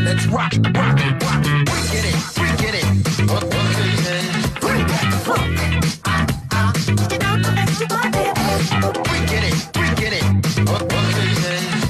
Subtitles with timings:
[0.00, 0.04] rock.
[0.04, 1.44] Let's rock, rock, rock.
[1.44, 2.84] We get it, we get it.
[4.60, 5.58] Bring back the funk.
[9.10, 10.24] We get it, we get it.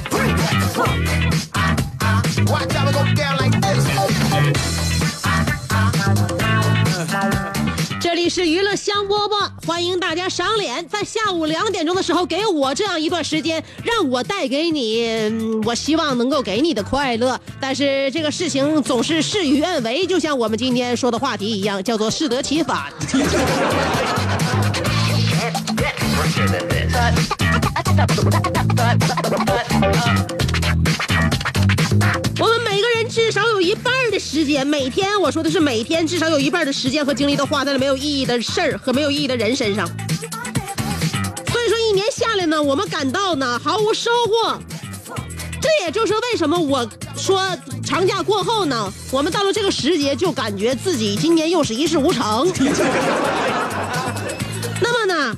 [0.09, 0.99] Bring back the funk.
[2.49, 3.85] Watch how it go down like this.
[7.99, 9.20] 这里是娱乐香饽饽，欢迎大家
[10.31, 17.37] 赏脸，在下午两点钟的时候给我这样一段时间，让我带给你，我希望能够给你的快乐。
[17.59, 22.85] 但是这个事情总是事与愿违，就像我们今天说的话题一样，叫做适得其反。
[34.11, 39.87] 的时间，每天我说的是每天至少有一半的时间和精力都花在了没有意义的事儿和没有意义的人身上。
[39.87, 44.59] 所以说一年下来呢，我们感到呢毫无收获。
[45.61, 46.85] 这也就是为什么我
[47.15, 47.41] 说
[47.85, 52.51] 长假过后呢，我们到了这个时节就感觉自己今年又是一事无成。
[54.81, 55.37] 那么呢？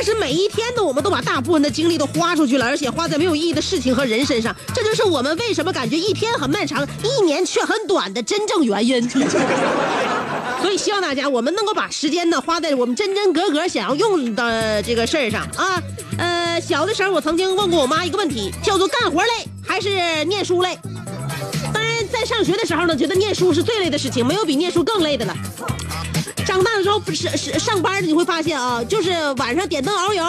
[0.00, 9.06] 但是每一天呢，我们都把大部分的精力都花出去了，而且花在没有意义的事情和人身上，这就是我们为什么感觉一天很漫长，一年却很短的真正原因。
[10.62, 15.78] 所以希望大家，我们能够把时间呢花在我们真真格格想要用的这个事儿上啊。
[16.16, 19.28] 呃，小的时候我曾经问过我妈一个问题，叫做干活累
[19.62, 20.78] 还是念书累？
[21.74, 25.36] 当然，在上学的时候呢，觉得念书是最累的事情，没有比念书更累的了。
[26.44, 30.24] 长大的时候不是是上班，你会发现啊，就是晚上点灯熬油，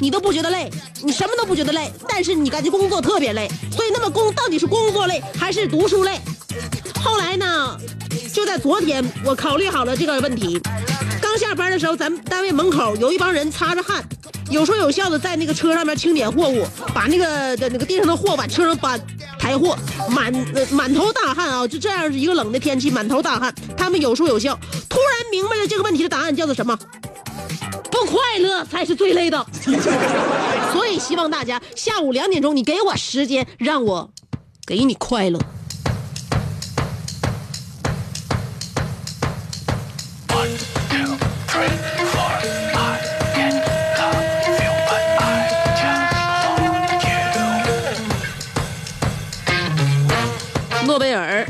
[0.00, 0.70] 你都不觉得累，
[1.02, 3.48] 你什么都不觉得累，但是你感觉工作特别累。
[3.70, 6.20] 所以，那么工到底是工作累还是读书累？
[7.02, 7.78] 后来呢，
[8.32, 10.60] 就在昨天，我考虑好了这个问题。
[11.20, 14.02] 刚下班的时候，咱们单位门口有一帮人擦着汗，
[14.50, 19.00] 有说有笑的在那个车上面清点货物，把那个的那个地上的货往车上搬，
[19.38, 19.76] 抬货，
[20.08, 21.66] 满呃满头大汗啊！
[21.66, 24.58] 就这样一个冷的天气，满头大汗，他们有说有笑。
[24.88, 26.78] 突然明白了这个问题的答案叫做什么？
[27.90, 29.46] 不快乐才是最累的。
[30.72, 34.10] 所以希望大家下午两点钟，你给我时间，让我
[34.66, 35.38] 给你快乐。
[50.94, 51.44] 诺贝尔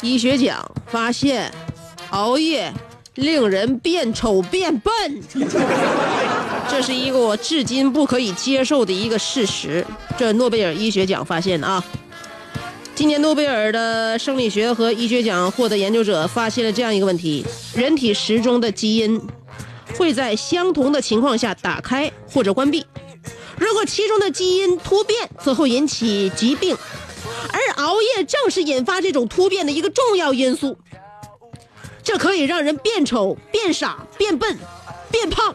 [0.00, 1.52] 医学奖发现，
[2.10, 2.72] 熬夜
[3.16, 4.92] 令人变丑变笨，
[6.70, 9.84] 这是一个我至今不可以接受的一个事实。
[10.16, 11.82] 这诺贝尔医学奖发现啊，
[12.94, 17.44] 今年诺贝尔的生理学和医学奖获得研究者发现了这样一个问题：
[17.74, 19.20] 人体时钟的基因
[19.98, 22.86] 会在相同的情况下打开或者关闭。
[23.58, 26.76] 如果其中的基因突变，则会引起疾病，
[27.52, 30.76] 而熬夜正是引发这种突变的一个重要因素。
[32.02, 34.58] 这可以让人变丑、变傻、变笨、
[35.10, 35.54] 变胖，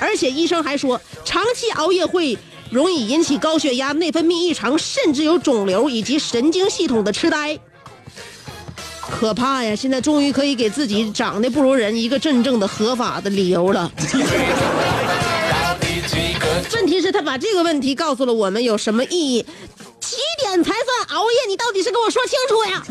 [0.00, 2.36] 而且医生还说，长期熬夜会
[2.70, 7.58] 容易引起高血压、内分泌异常，甚至有肿瘤以及神经系统的痴呆。
[9.10, 9.74] 可怕呀！
[9.74, 13.90] 现在终于可以给自己长得不如人一个真正的合法的理由了。
[16.74, 19.46] 问题是，他把这个问题告诉了我们有什么意义？
[20.08, 21.36] 几点才算熬夜？
[21.48, 22.82] 你到底是跟我说清楚呀！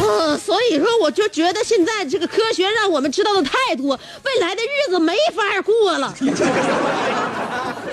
[0.00, 6.14] 嗯，所以说我就觉得现在这个科学让我们知道的太多，未来的日子没法过了。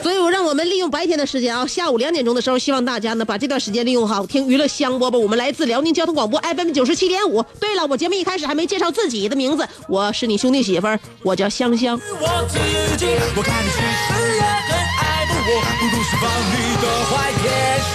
[0.02, 5.18] 所以我让我们利用白天的时间啊，下午两点钟的时候，希望大家呢把这段时间利用好，听娱乐香饽饽。
[5.18, 7.44] 我们来自辽宁交通广播 FM 九十七点五。
[7.60, 12.00] 对了，我节目一开始还没介绍自己的名字，我是你兄弟媳妇儿，我叫香香。
[12.20, 12.58] 我自
[12.98, 17.46] 己，我看爱慕我，不如释放你的坏天
[17.84, 17.88] 使，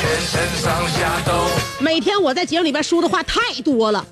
[0.00, 0.32] 全身
[0.62, 1.32] 上下都。
[1.82, 4.06] 每天我在节目里边说的话太多了，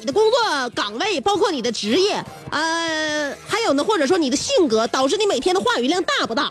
[0.00, 6.50] 你的工作岗位，包括你的职业，呃，还有呢，或者说你的性格，导致你每天的话语量大不大？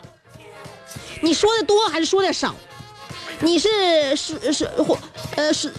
[1.21, 2.55] 你说的多还是说的少？
[3.41, 4.97] 你是是是或
[5.35, 5.73] 呃是，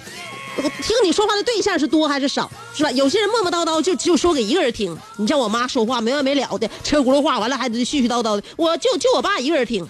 [0.82, 2.50] 听你说话的对象是多还是少？
[2.74, 2.90] 是吧？
[2.90, 9.88] 有些人磨磨叨叨就就说给一个人听，你像我妈说话没完没了的，车轱辘话，完了还得絮絮叨叨的，我就就我爸一个人听。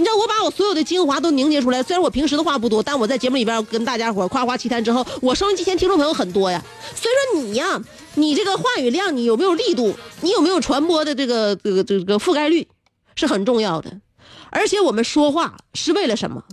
[0.00, 6.64] 你知道我把我所有的精华都凝结出来，虽然我平时的话不多，但我在节目里边跟大家伙夸夸其谈之后，我收音机前听众朋友很多呀。
[6.94, 7.78] 所以说你呀，
[8.14, 12.66] 你这个话语量，你有没有力度，你有没有传播的这个这个这个覆盖率，
[13.14, 14.00] 是很重要的。
[14.48, 16.44] 而且我们说话是为了什么？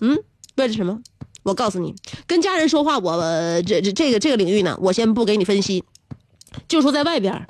[0.00, 0.16] 嗯，
[0.54, 1.00] 为了什么？
[1.42, 1.96] 我告诉你，
[2.28, 3.20] 跟家人说话，我
[3.66, 5.82] 这这这个这个领域呢，我先不给你分析，
[6.68, 7.48] 就说在外边。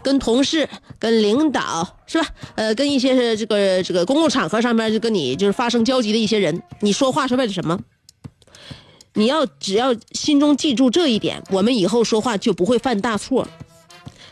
[0.00, 0.68] 跟同事、
[0.98, 2.26] 跟领导是吧？
[2.54, 7.78] 呃，跟一些是这个这个公共场合上面就跟你就是发生交集的一些人，你说话是为了什么？
[9.14, 13.46] 你要只要心中记住这一点，我们以后说话就不会犯大错。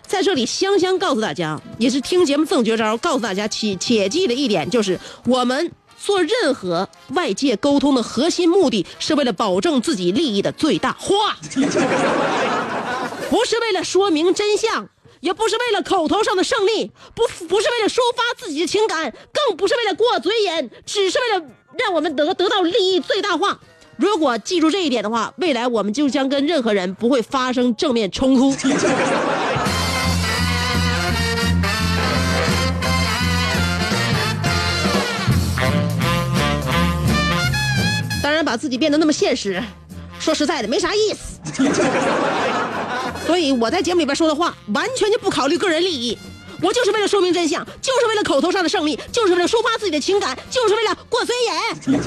[0.06, 11.36] 在这里，香香告诉大家，也是听节目赠绝招，告诉大家切切记的一点就是，我们做任何外界沟通的核心目的是为了保证自己利益的最大化，
[13.28, 14.88] 不是为了说明真相。
[15.20, 21.44] 也不是为了口头上的胜利，不不是为了抒发自己的情感，更不是为了过嘴瘾，只是为了
[21.78, 23.58] 让我们得得到利益最大化。
[23.96, 28.54] 如果记住这一点的话，未来我们就将跟任何人不会发生正面冲突。
[38.22, 39.60] 当然，把自己变得那么现实，
[40.20, 41.40] 说实在的，没啥意思。
[43.28, 46.16] 所以我在节目里边说的话，完全就不考虑个人利益，
[46.62, 52.00] 我就是为了说明真相，就是为了口头上的胜利，就是为了抒发自己的情感，就是为了过嘴瘾。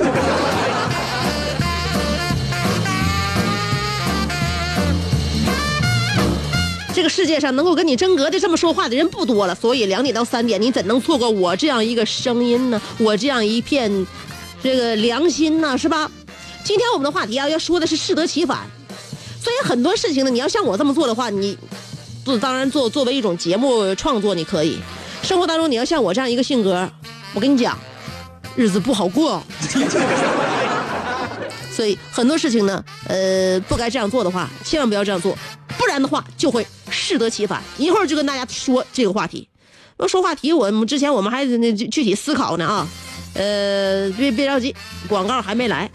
[6.92, 12.82] 这个世界上能够跟你真格的这么说话的人不多了，所以两点到三点，你怎能错过我这样一个声音呢？
[12.98, 14.08] 我这样一片
[14.64, 15.78] 这个良心呢？
[15.78, 16.10] 是吧？
[16.64, 18.68] 今天我们的话题啊，要说的是适得其反。
[19.42, 21.58] 所以很多事情呢，你要像我这么做的话，你，
[22.24, 24.78] 做当然做作为一种节目创作，你可以。
[25.24, 26.90] 生活当中你要像我这样一个性格，
[27.34, 27.78] 我跟你讲，
[28.56, 29.42] 日子不好过。
[31.74, 35.36] 所以很多事情呢，呃，不该这样做的话，千万不要这样做，
[35.78, 37.64] 不然的话就会适得其反。
[37.78, 39.48] 一会儿就跟大家说这个话题。
[40.08, 42.88] 说话题，我们之前我们还那具体思考呢啊，
[43.36, 44.76] 呃，别别着急，
[45.08, 45.90] 广告还没来。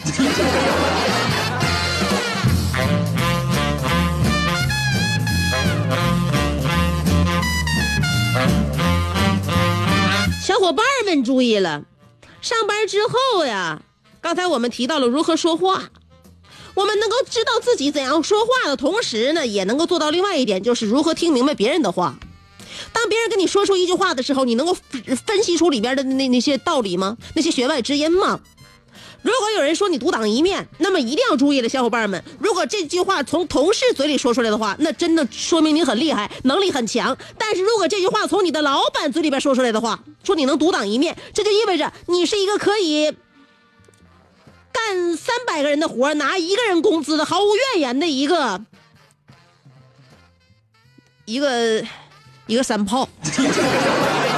[10.44, 11.84] 小伙伴们注意了，
[12.40, 13.82] 上班之后呀，
[14.20, 15.90] 刚才我们提到了如何说话，
[16.74, 22.18] 我们能够知道自己怎样说话的同时呢，也能够做到另外一点，就是如何听明白别人的话。
[22.92, 24.76] 当别人跟你说出一句话的时候，你能够
[25.26, 27.16] 分析出里边的那那些道理吗？
[27.34, 28.40] 那些弦外之音吗？
[29.26, 32.22] 如果有人说你独当一面，那么一定要注意了，小伙伴们。
[32.38, 37.18] 如果这句话从同事嘴里说出来的话，那真的说明你很厉害，能力很强。
[37.36, 43.12] 但是如果这句话从你的老板嘴里边说出来的话，说你能独当一面，这就意味着你是一个可以
[44.70, 48.60] 干三百个人的活拿一个人工资的毫无怨言的一个
[51.24, 51.84] 一个
[52.46, 53.08] 一个三炮。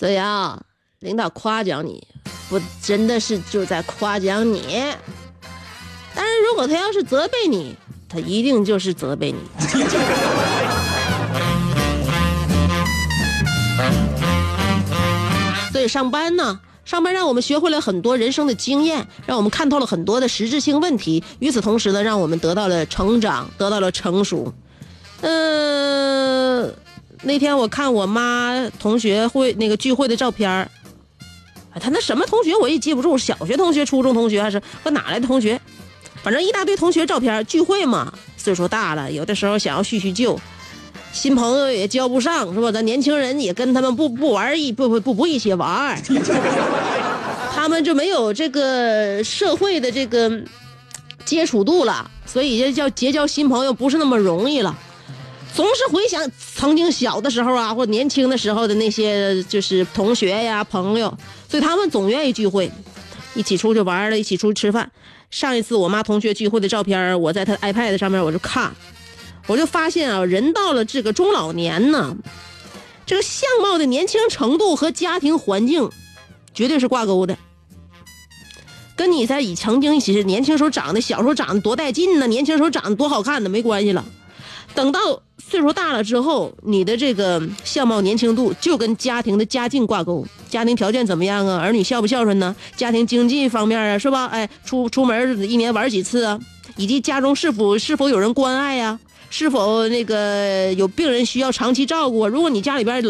[0.00, 0.64] 子阳，
[1.00, 2.02] 领导夸奖你，
[2.48, 4.82] 不真的是就在夸奖你。
[6.14, 7.76] 但是如果他要是责备你，
[8.08, 9.38] 他一定就是责备你。
[15.70, 21.22] 所以上班呢，上班让我们学会了很多人生的经验，让我们看透了很多的实质性问题。
[21.40, 24.54] 与此同时呢，让我们得到了成长，得到了成熟。
[25.20, 26.39] 嗯。
[27.22, 30.70] 那天我看我妈同学会那个聚会的照片儿，
[31.78, 35.60] 他那什么同学我也记不住，小学同学、初中同学还是不哪来的同学，
[36.22, 40.40] 反正一大堆同学照片聚会嘛，岁数大了，有的时候想要叙叙旧，
[41.12, 42.72] 新朋友也交不上，是吧？
[42.72, 46.02] 咱年轻人也跟他们不不玩一不不不不一起玩，
[47.54, 50.42] 他们就没有这个社会的这个
[51.26, 54.74] 接触度了，所以就叫结交新朋友不是那么容易了。
[55.54, 61.16] 总是回想曾经小的时候啊，或年轻的时候的那些就是同学呀、朋友，
[61.48, 62.70] 所以他们总愿意聚会，
[63.34, 64.90] 一起出去玩了，一起出去吃饭。
[65.30, 68.74] 上一次我妈同学聚会的照片，我在她 iPad 上面我就看，
[69.46, 72.16] 我就发现啊，人到了这个中老年呢，
[73.04, 75.90] 这个相貌的年轻程度和家庭环境
[76.54, 77.36] 绝对是挂钩的。
[78.96, 84.04] 跟你在以曾经一起年轻时候长得、小时候长得多带劲呢，年轻时候长得多好看的没关系了。
[84.74, 91.60] 等到岁数大了之后，你的这个相貌年轻度就跟家庭的家境挂钩，家庭条件怎么样啊？
[91.60, 92.54] 儿女孝不孝顺呢？
[92.76, 94.26] 家庭经济方面啊，是吧？
[94.26, 96.38] 哎，出出门一年玩几次啊？
[96.76, 98.96] 以及家中是否是否有人关爱呀、
[99.28, 102.28] 是否那个有病人需要长期照顾啊？
[102.28, 103.02] 如果你家里边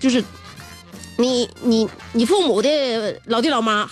[0.00, 0.24] 就是
[1.18, 3.86] 你你你父母的老爹老妈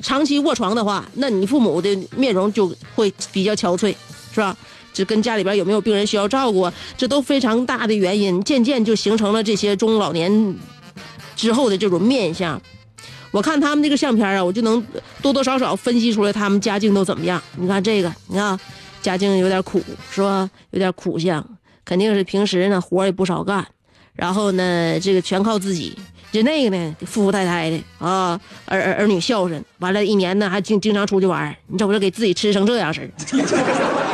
[0.00, 3.92] 长期 卧床的话，那你父母的面容就会比较憔悴，
[4.32, 4.56] 是吧？
[4.92, 10.54] 这跟家里边有没有病人需要照顾，这都非常大的原因，渐渐就形成了这些中老年
[11.36, 12.60] 之后的这种面相。
[13.30, 14.84] 我看他们这个相片啊，我就能
[15.22, 17.40] 多多少少分析出来他们家境都怎么样。
[17.56, 18.58] 你看这个，你看
[19.00, 19.80] 家境有点苦，
[20.10, 20.50] 是吧？
[20.70, 21.46] 有点苦相，
[21.84, 23.64] 肯定是平时呢活也不少干，
[24.14, 25.96] 然后呢这个全靠自己。
[26.32, 34.09] 就那个呢，富富太太的啊，儿儿儿女孝顺，完了，一年呢还经经常出去玩儿你瞅瞅，给自己吃成这样式儿。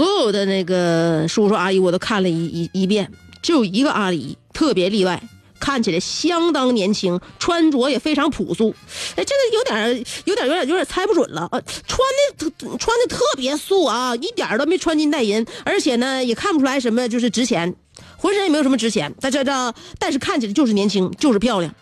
[0.00, 5.22] 所有的那个叔叔阿姨我都看了一一一遍，只有一个阿姨特别例外，
[5.60, 8.74] 看起来相当年轻，穿着也非常朴素。
[9.16, 11.46] 哎，这个有点有点有点有点猜不准了。
[11.52, 11.98] 呃，穿
[12.38, 17.76] 的穿的特别素啊，一点都没穿金戴银，而且呢也看不出来什么就是值钱，
[18.16, 19.14] 浑身也没有什么值钱。
[19.20, 21.74] 但这这但是看起来就是年轻，就是漂亮。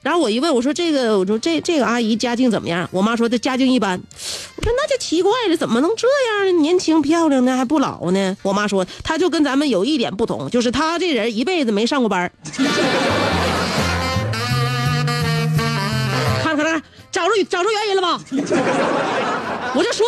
[0.00, 2.88] 然后我一问，我说这个，我说这这个阿姨家境怎么样？
[2.92, 4.00] 我妈说她家境一般。
[4.56, 6.52] 我说那就奇怪了，怎么能这样呢？
[6.62, 8.36] 年轻漂亮呢，还不老呢？
[8.42, 12.30] 我妈说她就跟咱们有一点不同，就是她这人一辈子没上过班
[16.42, 18.20] 看看看，找着找着原因了吧？
[19.74, 20.06] 我就说，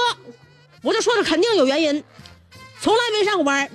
[0.83, 2.03] 我就说这肯定有原因，
[2.81, 3.69] 从来没上过班。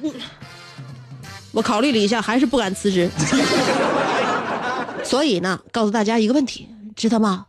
[1.52, 3.10] 我考虑了一下，还是不敢辞职。
[5.06, 7.46] 所以呢，告诉大家一个问题，知道吗？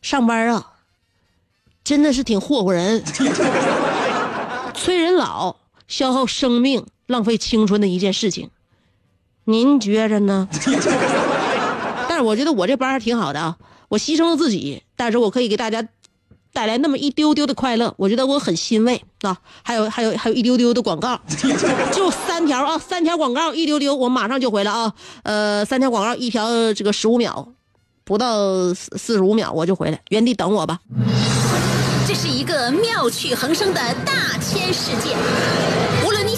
[0.00, 0.74] 上班啊，
[1.82, 3.02] 真的是挺霍霍人，
[4.74, 5.56] 催人老，
[5.88, 8.50] 消耗生命，浪费青春的一件事情。
[9.44, 10.48] 您觉着呢？
[12.08, 13.56] 但是我觉得我这班还挺好的啊，
[13.88, 15.82] 我牺牲了自己，但是我可以给大家
[16.52, 19.36] 带来那么一丢丢的快乐，我觉得我很欣慰啊。
[19.62, 21.20] 还有还有还有一丢丢的广告，
[21.92, 24.92] 就三条啊，三条广告一丢丢，我马上就回来啊。
[25.22, 27.48] 呃，三条广告，一条这个十五秒，
[28.04, 30.78] 不到四四十五秒我就回来，原地等我吧。
[32.06, 35.14] 这是一个妙趣横生的大千世界。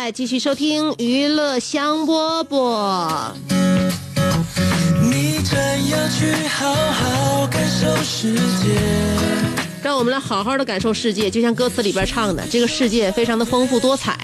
[0.00, 3.32] 来，继续收听娱乐香饽饽。
[5.02, 8.78] 你真要去好好感受世界。
[9.82, 14.16] 让我们来好好的感受世界，就像歌词里边唱的，这个世界非常的丰富多彩，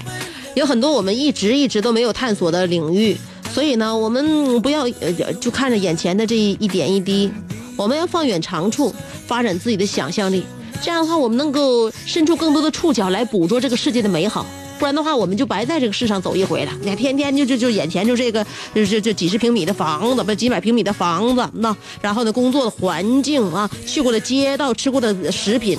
[0.55, 3.17] 有很多我们一直一直都没有探索的领域。
[3.53, 7.33] 所以呢，我们不要呃就看着眼前的这一点一滴，
[7.77, 8.95] 我们要放远长处，
[9.27, 10.47] 发展自己的想象力。
[10.81, 14.47] 这样的话，我们能够伸出更多的触角来捕捉这个世界的美好。
[14.79, 16.73] 不然的话，我们就白在这个世上走一回了。
[16.81, 25.79] 你看，天天就就就眼前就这个，就就就几十平米的房子，不几百平米的房子，那然后呢，工作的环境啊，去过的街道，吃过的食品，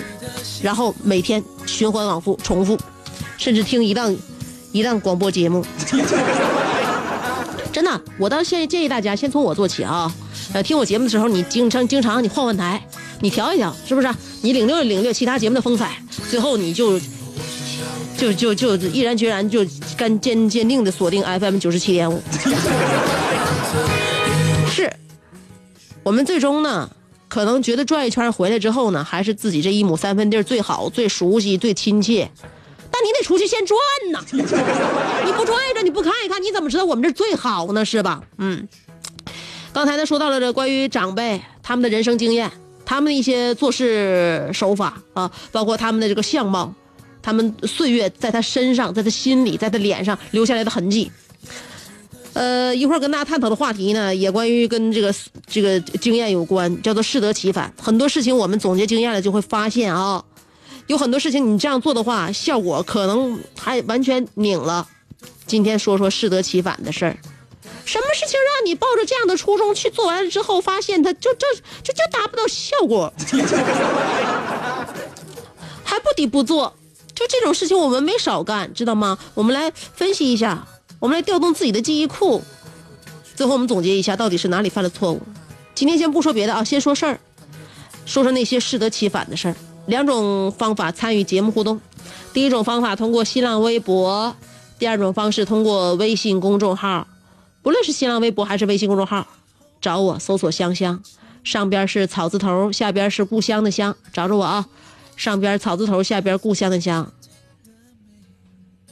[0.62, 2.78] 然后每天循环往复，重复，
[3.38, 4.16] 甚至听一档
[4.72, 5.66] 一档广播节目。
[7.72, 10.10] 真的，我倒现建议大家先从我做起啊。
[10.54, 12.82] 呃，听我节目的时候，你经常经常你换换台，
[13.20, 14.08] 你调一调，是不是？
[14.42, 16.98] 你领略领略其他节目的风采，最后你就
[18.18, 19.66] 就就就毅然决然就
[19.98, 22.22] 干坚坚定的锁定 FM 九十七点五。
[24.72, 24.92] 是，
[26.04, 26.90] 我们最终呢，
[27.28, 32.30] 可能觉得转一圈回来之后呢，还是自己这一亩三分地儿最好、最熟悉、最亲切。
[32.92, 33.78] 但你得出去先转
[34.12, 37.84] 呐， 你不转一转，你不看一看，你怎么知道我们这儿最好呢？
[37.84, 38.22] 是吧？
[38.38, 38.68] 嗯。
[39.74, 42.50] 刚才呢说到了这关于长辈他们的人生经验，
[42.86, 46.74] 他们的一些做事手法啊，包括他们的这个相貌，
[47.26, 51.12] 他们岁月在他身上、在他心里、在他脸上留下来的痕迹。
[52.34, 55.12] 呃，一会儿跟大家探讨的话题呢，也关于跟这个
[55.48, 57.74] 这个经验有关，叫做适得其反。
[57.82, 60.24] 很多事情我们总结经验了，就会发现啊，
[60.86, 64.88] 有很多事情你这样做的话，效果可能还完全拧了。
[65.48, 67.18] 今天说说适得其反的事儿。
[67.86, 71.48] 什么事情让你抱着这样的初衷去做完了之后，发现它就就
[71.82, 73.12] 就就达不到效果，
[75.84, 76.72] 还不得不做？
[77.16, 79.18] 就这种事情我们没少干，知道吗？
[79.34, 80.68] 我们来分析一下，
[81.00, 82.44] 我们来调动自己的记忆库，
[83.36, 85.22] 最后我们总结一下到底是哪里犯了错误。
[85.74, 87.20] 今天先不说别的啊，先说事儿，
[88.06, 89.56] 说说那些适得其反的事儿。
[89.88, 91.80] 两种方法参与节目互动，
[92.34, 94.36] 第一种方法通过新浪微博，
[94.78, 97.08] 第二种方式通过微信公众号。
[97.62, 99.26] 不论是新浪微博还是微信公众号，
[99.80, 101.02] 找我搜索“香香”，
[101.44, 104.68] 上边是草字头，下边是故乡的乡，找着我啊！
[105.16, 107.12] 上边草字头，下边故乡的乡。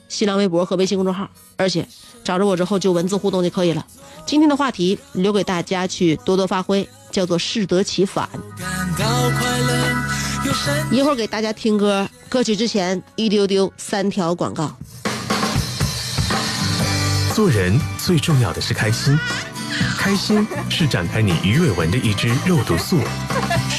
[0.08, 1.88] 新浪微博和微信公众号，而且
[2.24, 3.86] 找着我之后就文字互动就可以了。
[4.26, 8.30] 今天的话题留给大家去多多发挥，叫做适得其反。
[10.92, 14.72] 一会儿给大家听歌，歌曲之前一丢丢三条广告。
[17.34, 19.18] 做人最重要的是开心，
[19.98, 23.00] 开心是展开你鱼尾纹的一支肉毒素，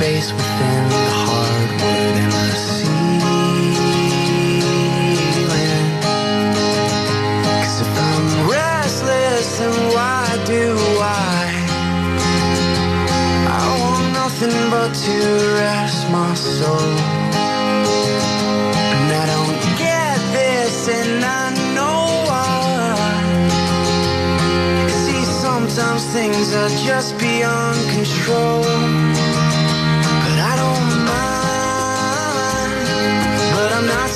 [0.00, 2.96] headspace within the hardwood and the ceiling.
[7.44, 10.64] Cause if I'm restless, then why do
[11.00, 11.52] I?
[13.48, 15.16] I want nothing but to
[15.60, 16.96] rest my soul.
[18.92, 22.48] And I don't get this, and I know why.
[24.88, 28.99] See, sometimes things are just beyond control.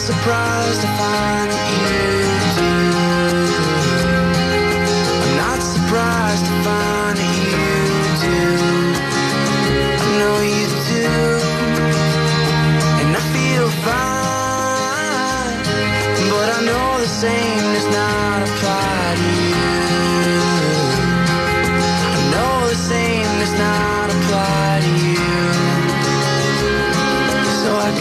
[0.04, 2.43] Surprised to find you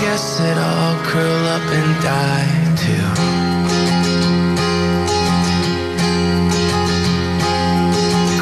[0.04, 2.52] guess that I'll curl up and die
[2.84, 3.08] too.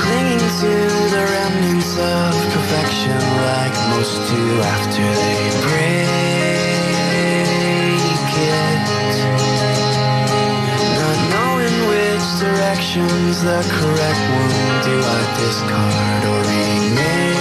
[0.02, 0.74] Clinging to
[1.14, 4.44] the remnants of perfection like most do
[4.76, 6.02] after they break
[8.58, 8.86] it.
[10.98, 14.56] Not knowing which direction's the correct one,
[14.88, 17.41] do I discard or remake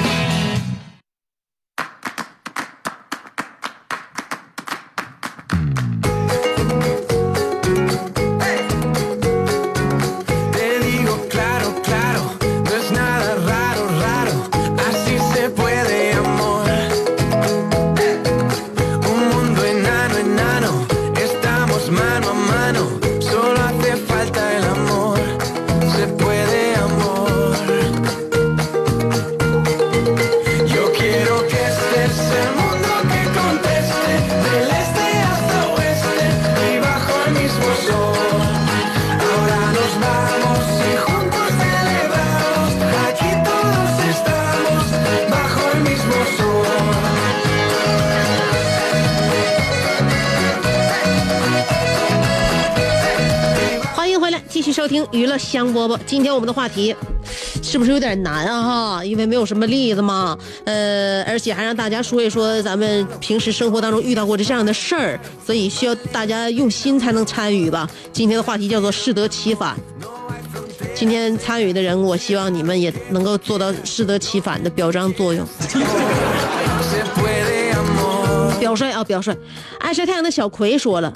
[54.81, 55.95] 收听娱乐香饽饽。
[56.07, 56.95] 今天我们的话题
[57.61, 58.63] 是不是有点难啊？
[58.63, 60.35] 哈，因为没有什么例子嘛。
[60.65, 67.87] 呃，而且还让大家说一说咱们平时生活当中遇到过这样的事儿，所以需要大家用心才能参与吧。
[68.11, 69.77] 今天的话题叫做适得其反。
[70.95, 75.45] 今天参与的人，我希望你们也能够做到适得其反的表彰作用。
[78.59, 79.31] 表率啊，表率！
[79.79, 81.13] 爱晒太阳的小葵说了，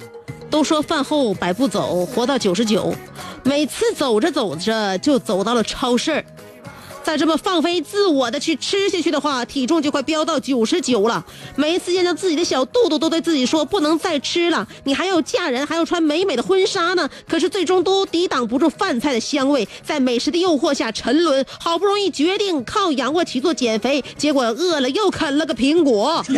[0.51, 2.93] 都说饭后百步走，活到九十九。
[3.45, 6.25] 每次走着走着就走到了超市，
[7.03, 11.23] 再这么放飞自我的去吃下去的话，体重就快飙到九十九了。
[11.55, 17.07] 每一次见到自己的小肚肚，都对自己说不能再吃了，你还要嫁人，还要穿美美的婚纱呢。
[17.29, 21.45] 可是最终都抵挡不住饭菜的香味，在美食的诱惑下沉沦。
[21.59, 26.25] 好不容易决定靠仰卧起坐减肥，结果饿了又啃了个苹果。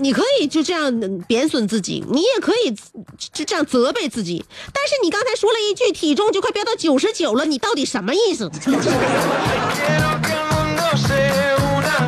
[0.00, 2.70] 你可以就这样贬损自己，你也可以
[3.32, 4.44] 就这样责备自己。
[4.72, 8.50] 但是你刚才说了一句体重就快飙到九十九了，你到底什么意思？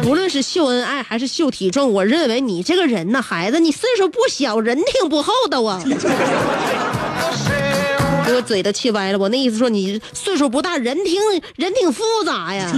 [0.06, 5.82] 无论是秀恩爱还是秀体重，我认为你这个人呢，孩子，你岁数不小，人挺不厚道啊。
[8.24, 11.20] 给 我嘴都气歪了，我那意思说你岁数不大，人挺
[11.56, 12.72] 人挺复杂呀。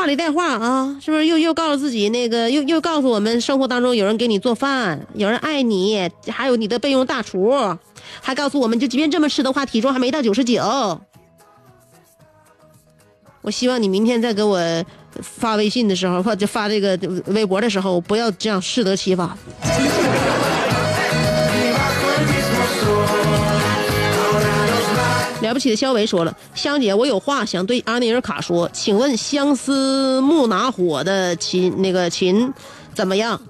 [0.00, 7.76] 话里带话啊，是不是又又告诉自己那个又又告诉我们生活当中有人给你做饭，有人爱你，还有你的备用大厨，
[8.22, 10.98] 还告诉我们就即便这么吃的话，体重还没到九十九。
[13.42, 14.58] 我希望你明天再给我
[15.20, 19.36] 发微信的时候，或者发这个微博的时候，不要这样适得其反。
[25.42, 32.52] 了不起的肖维说了，香姐，我有话想对阿尼尔卡说，请问相思木拿火的琴那个琴
[32.94, 33.40] 怎么样？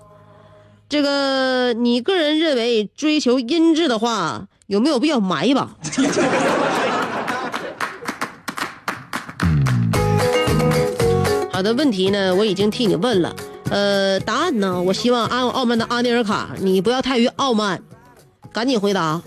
[0.89, 5.69] 这个你个人认为追求音质的话，有没有必要买一把？
[11.53, 13.35] 好的，问题呢，我已经替你问了。
[13.69, 17.83] 呃，答案呢，我希望阿傲慢的阿尼尔卡，你不要太于傲慢，
[18.53, 19.21] 赶紧回答。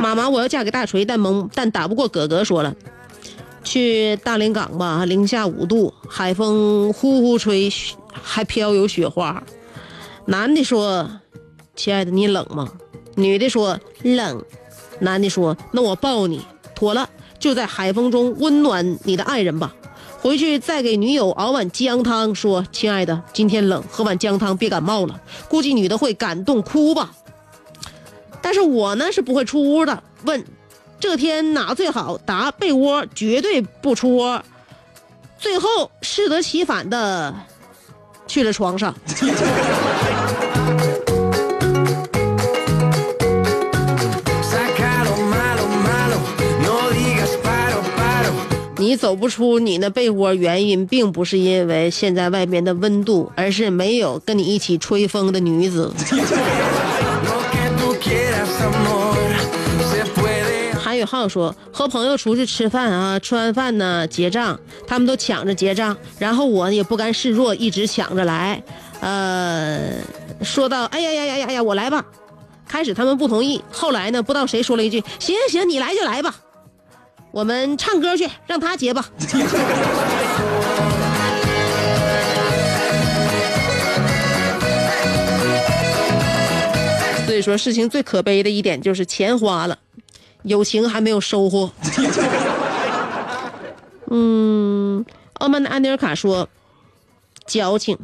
[0.00, 2.42] 妈妈，我要嫁给大锤，但蒙但打不过哥哥。
[2.42, 2.74] 说了，
[3.62, 7.70] 去大连港吧，零下五度，海风呼呼吹，
[8.10, 9.42] 还飘有雪花。
[10.24, 11.10] 男的说
[11.76, 12.66] ：“亲爱的，你冷吗？”
[13.16, 14.42] 女的说：“冷。”
[15.00, 16.40] 男的说：“那我抱你。”
[16.74, 17.08] 妥了，
[17.38, 19.74] 就在海风中温暖你的爱人吧。
[20.22, 27.12] 回去再给女友熬碗姜汤，说：“亲爱的，今天冷，喝碗姜汤别感冒了。”估计女的会感动哭吧。
[28.42, 30.02] 但是我呢是不会出屋的。
[30.24, 30.44] 问，
[30.98, 32.18] 这天哪最好？
[32.18, 34.42] 答，被窝绝对不出窝。
[35.38, 37.34] 最后适得其反的
[38.26, 38.94] 去了床上。
[48.76, 55.92] 你走不出你那被窝，原因并不是因为现在外面的温度，而是没有跟你一起吹风的女子。
[60.82, 68.62] 韩宇浩说，和朋友出去吃饭啊，吃完饭呢结账，他们都抢着结账，然后我也不甘示弱，一直抢着来。
[69.00, 69.92] 呃，
[70.42, 72.04] 说到，哎呀呀呀呀呀，我来吧。
[72.66, 76.34] 开始他们不同意，后来呢，不知道谁说了一句，行行行，你来就来吧，
[77.30, 79.04] 我们唱歌去，让他结吧。
[87.42, 89.78] 说，事情最可悲的一点就是钱花了，
[90.42, 91.72] 友情还没有收获。
[94.10, 96.48] 嗯，傲慢的安尼尔卡说
[97.46, 97.98] ：“矫情，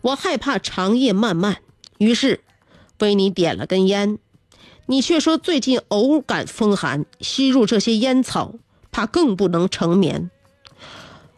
[0.00, 1.58] 我害怕长夜漫漫，
[1.98, 2.40] 于是
[3.00, 4.18] 为你点了根烟。
[4.86, 8.54] 你却说最近偶感风寒，吸入这些烟草，
[8.90, 10.30] 怕更不能成眠。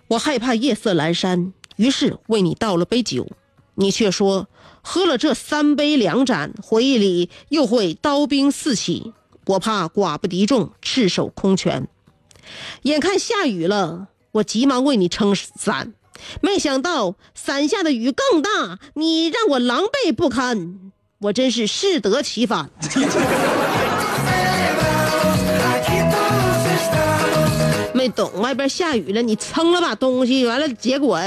[0.09, 3.27] 我害怕夜色阑珊，于是为你倒了杯酒。
[3.75, 4.48] 你却说
[4.83, 9.14] 喝了这三杯两盏，回忆里又会刀兵四起。
[9.47, 11.88] 我怕寡不敌众，赤手空拳。
[12.83, 15.95] 眼看下雨了，我急忙为你撑伞，
[16.40, 22.71] 没想到伞下的雨更大，你让我狼狈不堪，我真是适得其反。
[28.03, 31.21] 没懂，外边下雨了，你撑了把东西，完了结果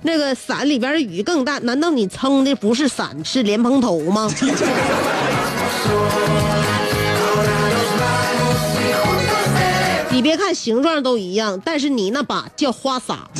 [0.00, 4.30] 那个伞里边的雨更大，难道你撑的不是伞，是莲蓬头吗？
[10.10, 13.28] 你别看形状都一样，但是你那把叫花洒。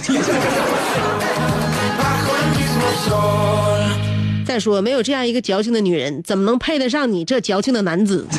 [4.45, 8.27] 再说，没有这样一个矫情的女人，怎么能配得上你这矫情的男子？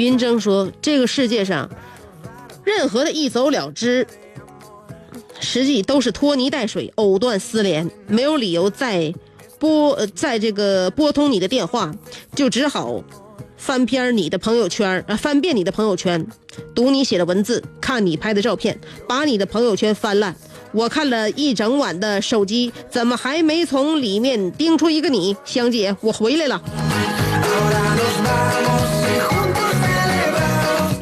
[0.00, 1.68] 云峥说：“这个世界上，
[2.64, 4.06] 任何的一走了之，
[5.40, 9.12] 实际都是拖泥带水、藕断丝连，没有理由再
[9.58, 11.94] 拨呃在这个拨通你的电话，
[12.34, 13.04] 就只好
[13.58, 16.26] 翻篇你的朋友圈，啊，翻遍你的朋友圈，
[16.74, 20.34] 读你写的文字，看你拍的照片，把你的朋友圈翻烂。
[20.72, 25.36] 我看了一整晚的手机，怎么还没从里面盯出一个你？
[25.44, 26.62] 香姐，我回来了。”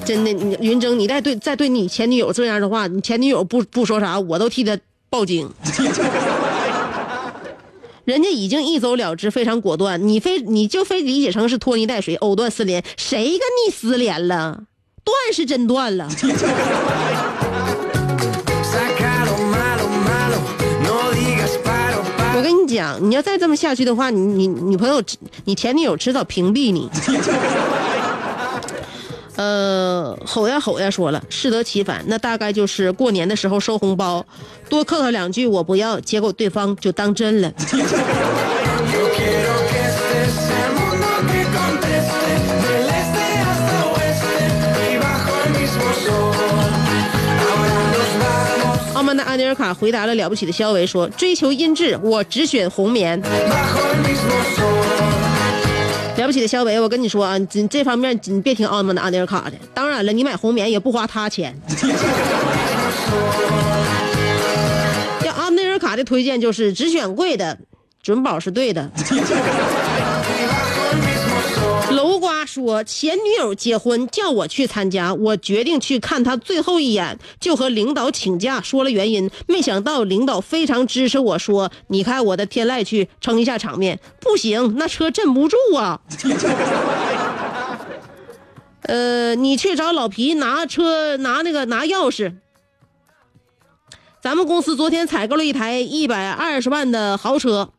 [0.08, 4.78] 真的，你云峥，你再对再对你前女友这样的话，你前女友不不说啥，我都替她
[5.10, 5.46] 报警。
[8.06, 14.62] 人家已经一走了之，非常果断，你非你就非理解成是拖泥带水、藕断丝连，谁跟你丝连了？
[15.04, 16.08] 断是真断了。
[22.34, 25.02] 我跟你讲，你要再这么下去的话，你你女朋友、
[25.44, 26.88] 你前女友迟早屏蔽你。
[29.38, 34.26] 呃，吼呀吼呀说了，适得其反，那大概就是过年的时候收红包，
[34.68, 37.52] 多客套两句我不要，结果对方就当真了。
[37.52, 42.30] Yo quiero que este sea el mundo que conteste
[42.64, 44.34] del este hasta oeste
[44.90, 46.34] y bajo el mismo sol.
[47.46, 53.22] Ahora nos vamos 傲慢的安尼尔卡回答了了不起的肖维说：“追求音质，我只选红棉。
[56.28, 59.52] 不起的小伟，我跟你说啊，你这方面你别听奥特曼的安尼尔卡的。
[59.72, 61.58] 当然了，你买红棉也不花他钱。
[65.24, 67.56] 要阿内尔卡的推荐就是只选贵的，
[68.02, 68.90] 准保是对的。
[72.48, 79.30] 说，前女友结婚叫我去参加，我决定去看她最后一眼，就和领导请假说了原因。
[79.46, 86.00] 没想到领导非常支持我说：“你开我的天籁去撑一下场面。”不行，那车镇不住啊。
[88.82, 92.32] 呃，你去找老皮拿车拿那个拿钥匙。
[94.22, 97.72] 咱们公司昨天采购了一台一百二十万的豪车。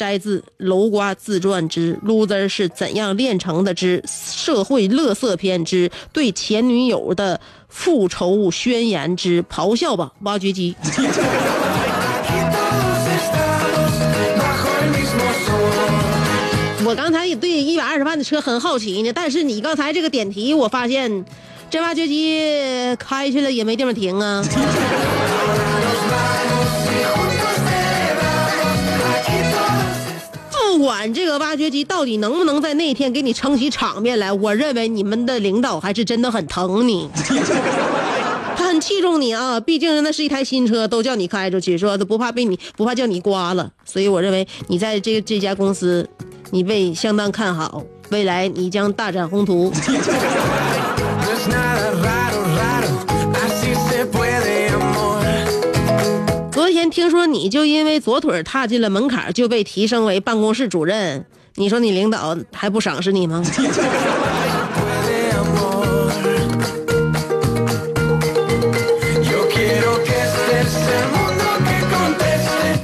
[0.00, 10.74] 摘自楼瓜自传之《loser 是怎样炼成的之社会乐色篇之对前女友的复仇宣言之咆哮吧挖掘机》。
[16.86, 21.26] 我刚才也对一百二十万的车很好奇呢，但是你刚才这个点题，我发现
[21.68, 22.40] 这挖掘机
[22.98, 24.42] 开去了也没地方停啊。
[30.80, 37.08] 管这个挖掘机到底能不能在那天给你撑起场面来，我认为你们的领导还是真的很疼你，
[38.56, 39.60] 他 很器重你啊。
[39.60, 43.70] 毕竟那是一台新车，都叫你开出去，说都不怕被你不怕叫你刮了。
[43.84, 46.08] 所以我认为你在这这家公司，
[46.50, 49.72] 你被相当看好，未来你将大展宏图。
[56.90, 61.24] 听说你就因为左腿踏进了门槛就被提升为办公室主任，
[61.54, 63.42] 你说你领导还不赏识你吗？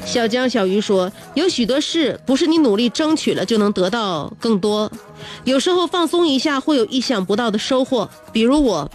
[0.05, 4.91] 小江小鱼说：“有许多事不是你努力争取了就能得到更多，
[5.45, 8.09] 有时候放松一下会有意想不到的收获。
[8.33, 8.91] 比如我，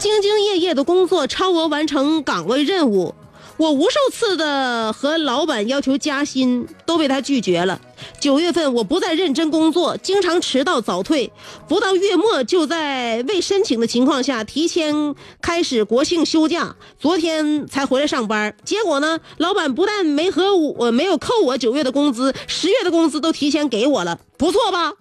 [0.00, 3.14] 兢兢业业的工作，超额完成岗位任务，
[3.56, 7.80] 我无数次的和老板要求加薪，都被他拒绝了。
[8.18, 11.32] 九月份我不再认真工作，经常迟到早退，
[11.68, 18.56] 不到月末就在未申请的情况下提前开始国庆休假，昨天才回来上班。
[18.64, 24.92] 结果呢，老板不但没和我没有扣我九月的工资，十月的工资都提前给我了，不错吧？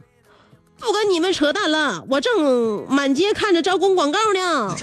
[0.79, 4.75] 不跟你们扯淡了，我正满街看着招工广告呢。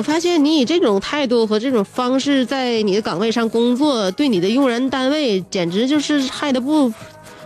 [0.00, 6.90] 我发现你以这种态度和这种方式在你的岗位上工作，对你的用人单位简直就是害得不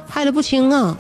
[0.09, 0.97] 害得不轻啊！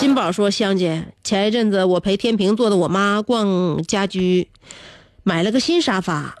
[0.00, 4.48] 金宝说：“香姐，前一阵子我陪天平座的我妈逛家居，
[5.22, 6.34] 买了个新沙发，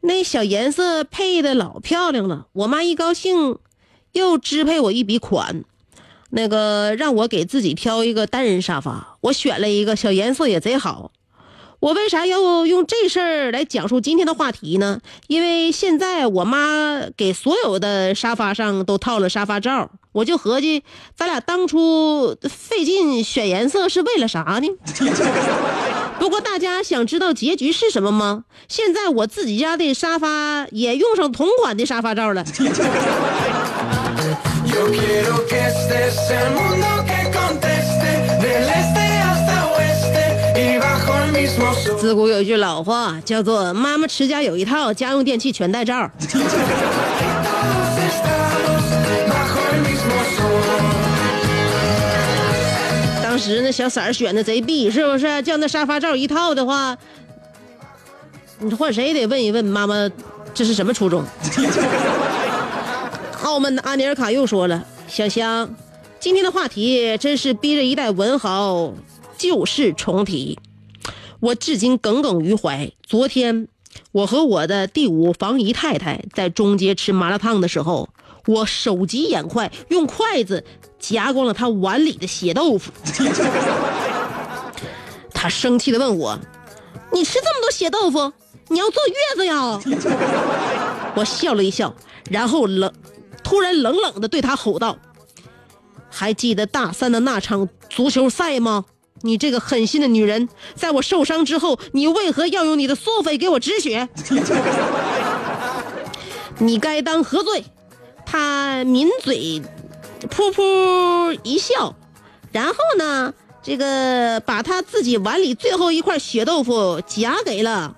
[0.00, 2.48] 那小颜色配的老漂亮了。
[2.54, 3.56] 我妈一高兴，
[4.14, 5.62] 又支配我一笔款，
[6.30, 9.16] 那个让我给自己挑一个单人沙发。
[9.20, 11.12] 我选了一个小颜色也贼好。
[11.80, 15.00] 我为啥要用这事儿来讲述今天的话题呢？
[15.28, 20.82] 因为现在我妈给所有的沙发上都套了沙发罩，我就合计，
[21.16, 24.68] 咱俩当初费劲选颜色是为了啥呢？
[26.18, 28.44] 不过大家想知道结局是什么吗？
[28.66, 32.44] 现在我自己家的沙发也用上同款的沙发罩了。
[41.98, 46.10] 自古有一句老话，叫做“妈妈持家有一套，家用电器全带罩”。
[53.22, 55.42] 当时那小色儿选的贼逼，是不是？
[55.42, 56.96] 叫那沙发罩一套的话，
[58.60, 60.10] 你换谁也得问一问妈妈，
[60.54, 61.24] 这是什么初衷？
[63.42, 65.74] 澳门的阿尼尔卡又说了：“小香，
[66.20, 68.92] 今天的话题真是逼着一代文豪
[69.36, 70.58] 旧事重提，
[71.40, 72.90] 我至今耿耿于怀。
[73.06, 73.68] 昨天，
[74.10, 78.08] 我和我的第五房姨太太在中街吃麻辣烫的时候，
[78.46, 80.64] 我手疾眼快，用筷子
[80.98, 82.90] 夹光了她碗里的血豆腐。
[85.32, 86.38] 她生气的问我
[87.14, 88.32] ：“你吃这么多血豆腐，
[88.68, 89.80] 你要坐月子呀？”
[91.14, 91.94] 我笑了一笑，
[92.28, 92.92] 然后冷，
[93.44, 94.98] 突然冷冷的对她吼道
[96.10, 98.86] ：“还记得大三的那场足球赛吗？
[99.22, 104.08] 你这个狠心的女人，在我受伤之后，你为何要用你的缩匪给我止血？
[106.58, 107.64] 你该当何罪？”
[108.30, 109.62] 他抿嘴，
[110.28, 111.94] 噗噗一笑，
[112.52, 117.96] 然后呢，这个把他自己碗里最后一块血豆腐夹给了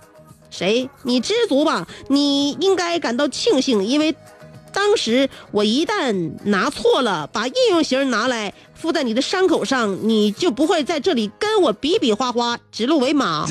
[0.49, 0.89] 谁？
[1.03, 4.15] 你知足吧，你应该感到庆幸，因为
[4.73, 13.47] 当时我一旦拿错了，把应用型拿来敷在你的伤口上，你就不会在这里跟我比比划划，指鹿为马。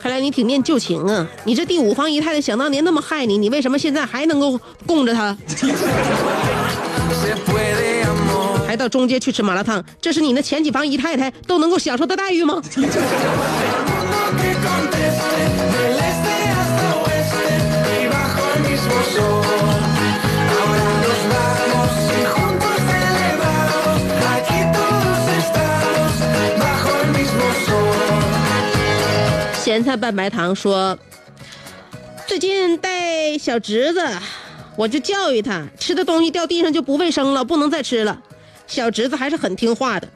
[0.00, 1.26] 看来你挺念旧情啊！
[1.44, 5.36] 你这第五房姨太太想当年那么害你，你为什么现在还能够供着她？
[8.72, 12.58] 来到中街去吃麻辣烫这是你那前几房姨太太都能够享受的待遇吗？
[29.62, 30.98] 咸菜拌白糖说
[32.26, 34.00] 最近带小侄子
[34.76, 38.18] 我就教育他吃的东西掉地上就不卫生了不能再吃了。
[38.72, 40.08] 小侄子还是很听话的。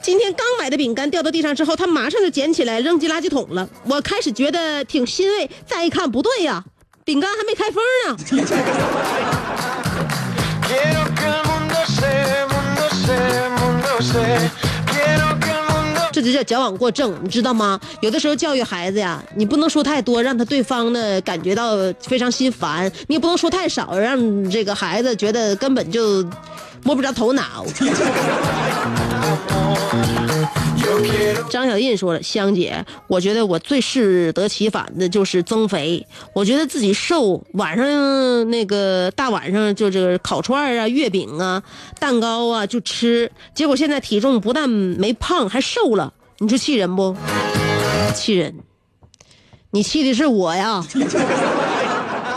[0.00, 3.68] 今天刚买的饼干掉到地上之后，他马上就捡起来扔进垃圾桶了。
[3.84, 6.62] 我开始觉得挺欣慰，再一看不对呀，
[7.04, 8.16] 饼干还没开封呢。
[16.12, 17.78] 这就叫矫枉过正，你知道吗？
[18.00, 26.24] 有的时候教育孩子呀，你不能说太多，让他对方呢感觉到非常心烦；你也不能说太少，让这个孩子觉得根本就
[26.86, 27.66] 摸不着头脑。
[31.50, 36.06] 张小印说了：“香姐，我觉得我最适得其反的就是增肥。
[36.32, 41.62] 我觉得自己瘦，晚上那个大晚上就这个烤串啊、月饼啊、
[41.98, 46.12] 蛋糕啊就吃，结果现在体重不但没胖，还瘦了。
[46.38, 47.16] 你说气人不？
[48.14, 48.54] 气人！
[49.70, 50.84] 你气的是我呀！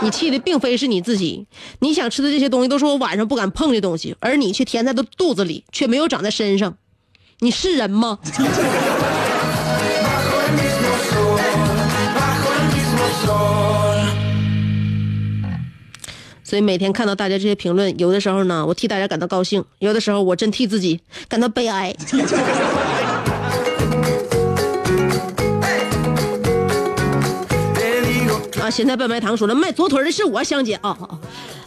[0.02, 1.46] 你气的并非是你自己，
[1.80, 6.76] 你想吃的这些东西都是我晚上不敢碰的东西，而你却填在都肚子里，却没有长在身上。
[7.40, 8.18] 你是人吗？”
[16.42, 21.94] 所以每天看到大家这些评论，有的时候呢，我替大家感到高兴；有的时候我真替自己感到悲哀。
[28.58, 31.18] 啊，咸菜拌白糖说了，卖左腿的是我，香姐啊啊，啊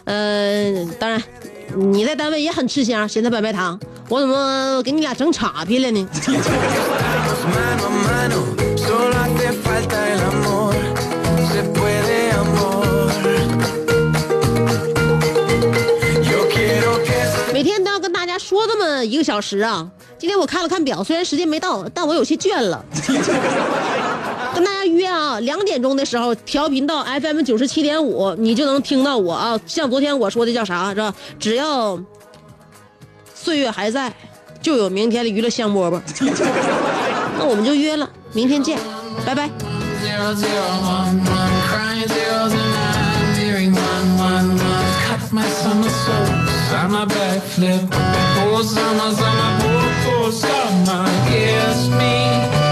[0.04, 1.22] 呃，当然，
[1.76, 3.78] 你在单位也很吃香，咸菜拌白糖，
[4.08, 6.06] 我怎么给你俩整岔劈了呢？
[17.52, 19.88] 每天都要跟大家说这么一个小时啊！
[20.18, 22.84] 今天我看了看表，虽然时间没到，但我有些倦了。
[24.94, 29.58] 约啊，两点钟的时候调频到 FM 九十七点五，你就能听到我啊。
[29.66, 31.14] 像昨天我说的叫啥是吧？
[31.38, 31.98] 只要
[33.34, 34.12] 岁月还在，
[34.62, 36.00] 就有明天的娱乐香饽饽。
[37.38, 38.78] 那我们就约了，明天见，
[39.26, 39.50] 拜拜。
[40.04, 46.90] zero zero one one crying zeros and nine hearing one one one cut my somersaults on
[46.92, 47.88] my backflip
[48.36, 52.63] poor summer summer poor poor summer kiss me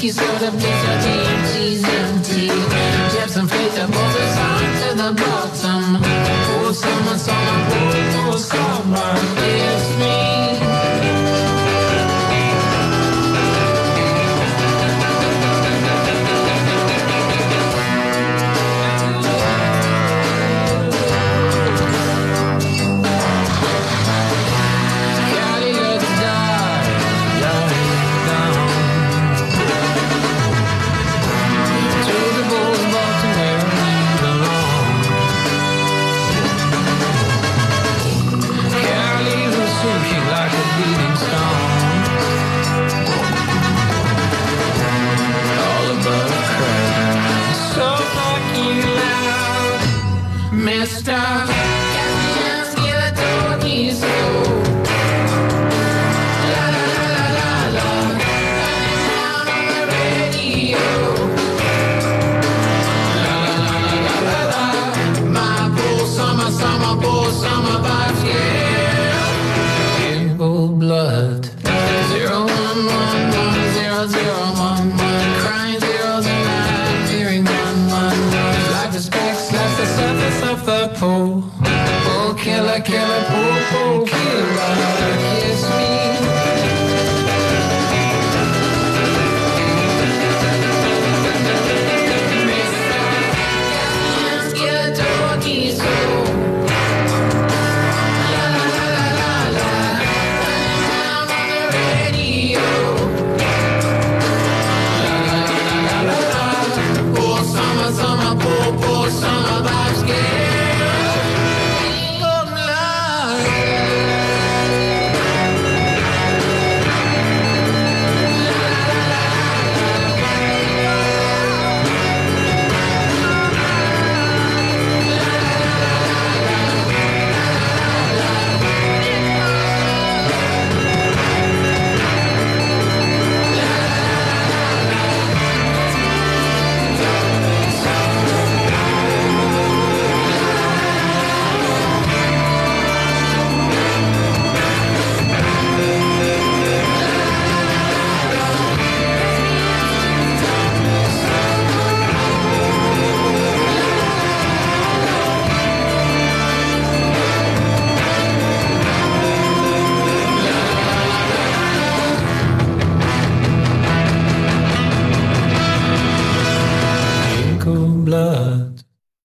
[0.00, 0.47] Excuse me.